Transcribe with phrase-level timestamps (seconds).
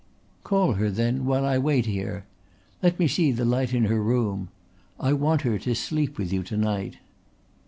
[0.43, 2.25] "Call her then, while I wait here.
[2.81, 4.49] Let me see the light in her room.
[4.99, 6.97] I want her to sleep with you to night."